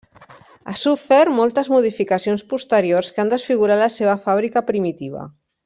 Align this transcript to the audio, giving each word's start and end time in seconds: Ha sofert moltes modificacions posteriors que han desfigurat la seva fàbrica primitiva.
Ha 0.69 0.73
sofert 0.83 1.31
moltes 1.39 1.69
modificacions 1.75 2.45
posteriors 2.55 3.13
que 3.19 3.23
han 3.25 3.31
desfigurat 3.35 3.83
la 3.85 3.91
seva 3.99 4.17
fàbrica 4.27 4.67
primitiva. 4.73 5.29